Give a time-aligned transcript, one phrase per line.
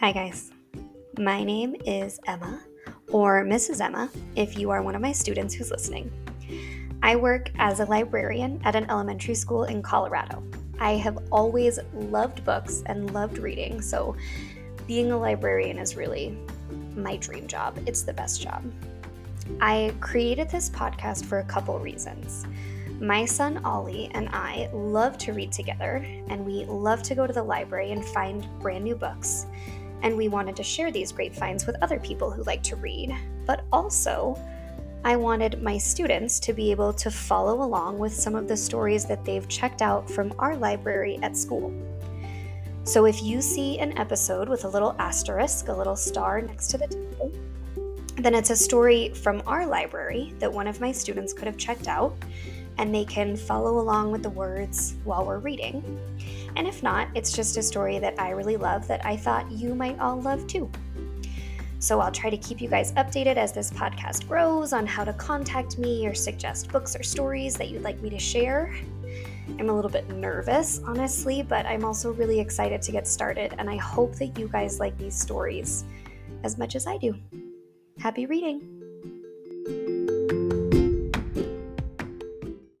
[0.00, 0.50] Hi, guys.
[1.18, 2.60] My name is Emma,
[3.08, 3.80] or Mrs.
[3.80, 6.10] Emma, if you are one of my students who's listening.
[7.00, 10.42] I work as a librarian at an elementary school in Colorado.
[10.80, 14.16] I have always loved books and loved reading, so
[14.88, 16.36] being a librarian is really
[16.96, 17.78] my dream job.
[17.86, 18.64] It's the best job.
[19.60, 22.46] I created this podcast for a couple reasons.
[23.00, 27.32] My son Ollie and I love to read together, and we love to go to
[27.32, 29.46] the library and find brand new books.
[30.04, 33.12] And we wanted to share these great finds with other people who like to read.
[33.46, 34.38] But also,
[35.02, 39.04] I wanted my students to be able to follow along with some of the stories
[39.06, 41.74] that they've checked out from our library at school.
[42.84, 46.78] So if you see an episode with a little asterisk, a little star next to
[46.78, 47.32] the title,
[48.16, 51.88] then it's a story from our library that one of my students could have checked
[51.88, 52.14] out
[52.78, 55.82] and they can follow along with the words while we're reading.
[56.56, 59.74] And if not, it's just a story that I really love that I thought you
[59.74, 60.70] might all love too.
[61.78, 65.12] So I'll try to keep you guys updated as this podcast grows on how to
[65.12, 68.74] contact me or suggest books or stories that you'd like me to share.
[69.58, 73.68] I'm a little bit nervous, honestly, but I'm also really excited to get started, and
[73.68, 75.84] I hope that you guys like these stories
[76.42, 77.14] as much as I do.
[77.98, 78.73] Happy reading!